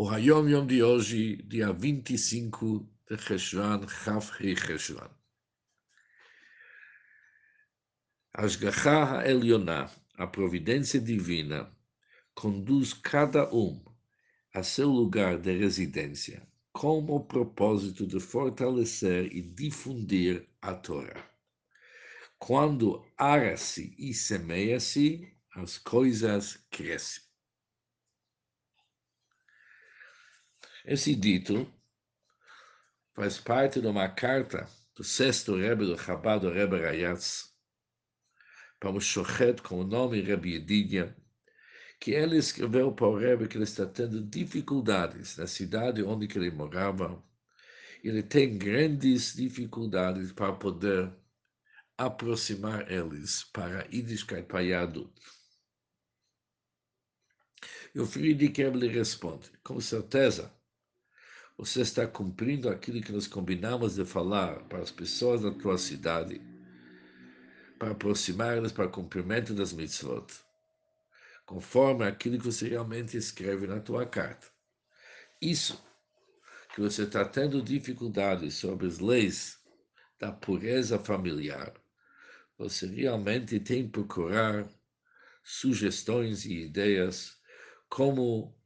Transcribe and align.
O 0.00 0.08
Hayom 0.08 0.48
Yom 0.48 0.64
de 0.64 0.80
hoje, 0.80 1.42
dia 1.42 1.72
25 1.72 2.88
de 3.10 3.18
Cheshvan, 3.18 3.84
Chav 3.88 4.30
Hei 4.38 4.54
Cheshvan. 4.54 5.10
Ashgacha 8.32 9.24
Elioná, 9.26 9.90
a 10.14 10.24
providência 10.28 11.00
divina, 11.00 11.68
conduz 12.32 12.94
cada 12.94 13.52
um 13.52 13.84
a 14.54 14.62
seu 14.62 14.88
lugar 14.88 15.36
de 15.36 15.58
residência, 15.58 16.46
com 16.72 17.04
o 17.06 17.18
propósito 17.18 18.06
de 18.06 18.20
fortalecer 18.20 19.26
e 19.34 19.42
difundir 19.42 20.48
a 20.62 20.74
Torá. 20.74 21.28
Quando 22.38 23.04
ara-se 23.16 23.96
e 23.98 24.14
semeia-se, 24.14 25.36
as 25.56 25.76
coisas 25.76 26.64
crescem. 26.70 27.27
Esse 30.90 31.14
dito 31.14 31.70
faz 33.14 33.38
parte 33.38 33.78
de 33.78 33.86
uma 33.86 34.08
carta 34.08 34.66
do 34.96 35.04
sexto 35.04 35.54
Rebbe 35.54 35.84
do 35.84 35.98
Chabad, 35.98 36.40
do 36.40 36.50
Rebbe 36.50 36.80
Rayatz, 36.80 37.54
para 38.80 38.92
o 38.92 38.98
Shochet 38.98 39.60
com 39.60 39.80
o 39.80 39.84
nome 39.84 40.22
Rebbe 40.22 40.54
Yedidia, 40.54 41.14
que 42.00 42.12
ele 42.12 42.38
escreveu 42.38 42.90
para 42.90 43.06
o 43.06 43.18
Rebbe 43.18 43.48
que 43.48 43.58
ele 43.58 43.64
está 43.64 43.84
tendo 43.84 44.24
dificuldades 44.24 45.36
na 45.36 45.46
cidade 45.46 46.02
onde 46.02 46.26
ele 46.38 46.50
morava. 46.50 47.22
Ele 48.02 48.22
tem 48.22 48.56
grandes 48.56 49.34
dificuldades 49.34 50.32
para 50.32 50.54
poder 50.54 51.12
aproximar 51.98 52.90
eles 52.90 53.44
para 53.44 53.86
Yiddishkeit, 53.92 54.46
para 54.46 54.60
Yadut. 54.60 55.12
E 57.94 58.00
o 58.00 58.06
Friedrich 58.06 58.62
lhe 58.70 58.88
responde, 58.88 59.50
com 59.62 59.78
certeza, 59.82 60.56
você 61.58 61.80
está 61.80 62.06
cumprindo 62.06 62.68
aquilo 62.68 63.02
que 63.02 63.10
nós 63.10 63.26
combinamos 63.26 63.96
de 63.96 64.04
falar 64.04 64.60
para 64.68 64.78
as 64.78 64.92
pessoas 64.92 65.42
da 65.42 65.50
tua 65.50 65.76
cidade, 65.76 66.40
para 67.76 67.90
aproximá-las 67.90 68.70
para 68.70 68.86
o 68.86 68.90
cumprimento 68.90 69.52
das 69.52 69.72
mitzvot, 69.72 70.32
conforme 71.44 72.04
aquilo 72.04 72.38
que 72.38 72.44
você 72.44 72.68
realmente 72.68 73.16
escreve 73.16 73.66
na 73.66 73.80
tua 73.80 74.06
carta. 74.06 74.46
Isso 75.42 75.84
que 76.72 76.80
você 76.80 77.02
está 77.02 77.24
tendo 77.24 77.60
dificuldades 77.60 78.54
sobre 78.54 78.86
as 78.86 79.00
leis 79.00 79.58
da 80.20 80.30
pureza 80.30 80.96
familiar, 80.96 81.74
você 82.56 82.86
realmente 82.86 83.58
tem 83.58 83.84
que 83.84 83.90
procurar 83.90 84.68
sugestões 85.42 86.44
e 86.44 86.66
ideias 86.66 87.36
como 87.88 88.56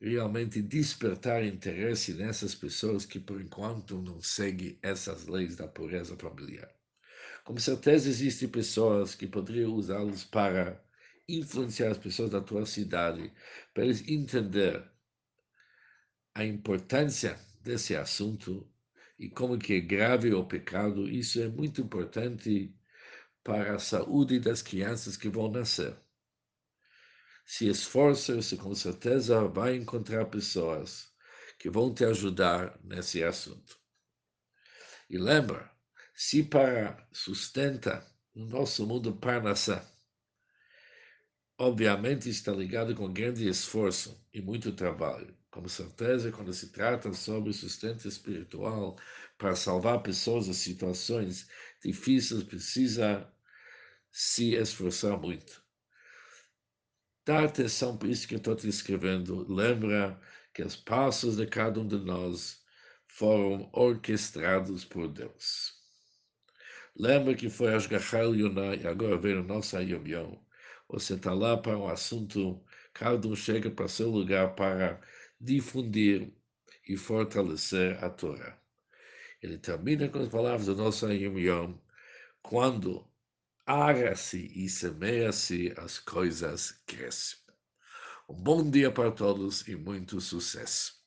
realmente 0.00 0.62
despertar 0.62 1.44
interesse 1.44 2.14
nessas 2.14 2.54
pessoas 2.54 3.04
que, 3.04 3.20
por 3.20 3.40
enquanto, 3.40 4.00
não 4.00 4.20
seguem 4.22 4.78
essas 4.82 5.26
leis 5.26 5.56
da 5.56 5.68
pureza 5.68 6.16
familiar. 6.16 6.72
Com 7.44 7.58
certeza 7.58 8.08
existem 8.08 8.48
pessoas 8.48 9.14
que 9.14 9.26
poderiam 9.26 9.74
usá-los 9.74 10.24
para 10.24 10.82
influenciar 11.28 11.90
as 11.90 11.98
pessoas 11.98 12.30
da 12.30 12.40
tua 12.40 12.64
cidade, 12.64 13.32
para 13.74 13.84
eles 13.84 14.06
entender 14.08 14.82
a 16.34 16.44
importância 16.44 17.38
desse 17.62 17.94
assunto 17.94 18.66
e 19.18 19.28
como 19.28 19.58
que 19.58 19.74
é 19.74 19.80
grave 19.80 20.32
o 20.32 20.44
pecado. 20.44 21.08
Isso 21.08 21.40
é 21.40 21.48
muito 21.48 21.82
importante 21.82 22.74
para 23.44 23.74
a 23.74 23.78
saúde 23.78 24.40
das 24.40 24.62
crianças 24.62 25.16
que 25.16 25.28
vão 25.28 25.50
nascer 25.50 25.96
se 27.50 27.66
esforça, 27.66 28.36
você 28.36 28.56
com 28.56 28.72
certeza 28.76 29.48
vai 29.48 29.74
encontrar 29.74 30.24
pessoas 30.26 31.12
que 31.58 31.68
vão 31.68 31.92
te 31.92 32.04
ajudar 32.04 32.78
nesse 32.84 33.24
assunto. 33.24 33.76
E 35.10 35.18
lembra, 35.18 35.68
se 36.14 36.44
para 36.44 37.08
sustenta 37.12 38.06
no 38.32 38.46
nosso 38.46 38.86
mundo 38.86 39.16
parnassá, 39.16 39.84
obviamente 41.58 42.30
está 42.30 42.52
ligado 42.52 42.94
com 42.94 43.12
grande 43.12 43.48
esforço 43.48 44.24
e 44.32 44.40
muito 44.40 44.70
trabalho. 44.70 45.36
Com 45.50 45.66
certeza, 45.66 46.30
quando 46.30 46.52
se 46.52 46.70
trata 46.70 47.12
sobre 47.12 47.52
sustento 47.52 48.06
espiritual, 48.06 48.96
para 49.36 49.56
salvar 49.56 50.04
pessoas 50.04 50.46
em 50.46 50.52
situações 50.52 51.48
difíceis, 51.84 52.44
precisa 52.44 53.28
se 54.12 54.54
esforçar 54.54 55.18
muito. 55.18 55.68
Dá 57.30 57.44
atenção 57.44 57.96
para 57.96 58.08
isso 58.08 58.26
que 58.26 58.34
eu 58.34 58.38
estou 58.38 58.56
te 58.56 58.66
escrevendo. 58.66 59.46
Lembra 59.48 60.20
que 60.52 60.64
os 60.64 60.74
passos 60.74 61.36
de 61.36 61.46
cada 61.46 61.78
um 61.78 61.86
de 61.86 61.96
nós 61.96 62.60
foram 63.06 63.70
orquestrados 63.72 64.84
por 64.84 65.06
Deus. 65.06 65.72
Lembra 66.96 67.36
que 67.36 67.48
foi 67.48 67.72
Ashgachal 67.72 68.34
Yonah 68.34 68.74
e 68.74 68.84
agora 68.84 69.16
vem 69.16 69.36
o 69.36 69.44
nosso 69.44 69.78
Yom. 69.78 70.38
Você 70.88 71.14
está 71.14 71.32
lá 71.32 71.56
para 71.56 71.78
um 71.78 71.86
assunto, 71.86 72.60
cada 72.92 73.28
um 73.28 73.36
chega 73.36 73.70
para 73.70 73.86
seu 73.86 74.10
lugar 74.10 74.56
para 74.56 75.00
difundir 75.40 76.32
e 76.88 76.96
fortalecer 76.96 78.02
a 78.02 78.10
Torá. 78.10 78.58
Ele 79.40 79.56
termina 79.56 80.08
com 80.08 80.18
as 80.18 80.28
palavras 80.28 80.66
do 80.66 80.74
nosso 80.74 81.08
Yom, 81.08 81.78
quando 82.42 83.08
ara-se 83.70 84.50
e 84.54 84.68
semeia-se, 84.68 85.72
as 85.78 85.98
coisas 85.98 86.72
crescem. 86.86 87.38
Um 88.28 88.34
bom 88.42 88.70
dia 88.70 88.92
para 88.92 89.12
todos 89.12 89.66
e 89.68 89.76
muito 89.76 90.20
sucesso. 90.20 90.99